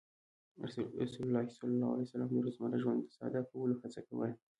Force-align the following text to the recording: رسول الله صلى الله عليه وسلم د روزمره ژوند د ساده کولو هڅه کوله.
رسول 0.63 1.27
الله 1.27 1.47
صلى 1.47 1.69
الله 1.73 1.91
عليه 1.93 2.01
وسلم 2.07 2.29
د 2.33 2.37
روزمره 2.45 2.77
ژوند 2.83 2.99
د 3.03 3.09
ساده 3.17 3.41
کولو 3.49 3.75
هڅه 3.81 3.99
کوله. 4.07 4.27